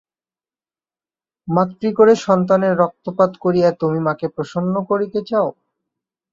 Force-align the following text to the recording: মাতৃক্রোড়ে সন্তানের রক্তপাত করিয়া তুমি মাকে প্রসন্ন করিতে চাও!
মাতৃক্রোড়ে 1.47 2.15
সন্তানের 2.25 2.73
রক্তপাত 2.75 3.31
করিয়া 3.43 3.69
তুমি 3.81 3.99
মাকে 4.07 4.27
প্রসন্ন 4.35 4.73
করিতে 4.89 5.19
চাও! 5.29 5.47